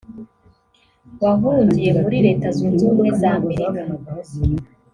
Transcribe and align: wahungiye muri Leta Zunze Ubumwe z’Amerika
wahungiye 1.21 1.91
muri 2.01 2.17
Leta 2.25 2.47
Zunze 2.55 2.81
Ubumwe 2.85 3.09
z’Amerika 3.19 3.81